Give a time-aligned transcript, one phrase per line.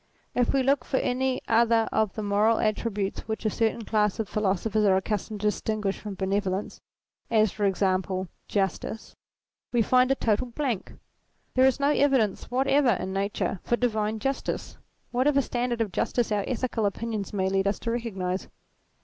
[0.33, 4.27] If we look for any other of the moral attributes which a certain class of
[4.27, 6.81] philosophers are accustomed to distinguish from benevolence,
[7.29, 9.15] as for example Justice,
[9.71, 10.93] we find a total blank.
[11.53, 14.77] There is no evidence whatever in Nature for divine j ustice,
[15.11, 18.47] whatever standard of justice our ethical opinions may lead us to recognize.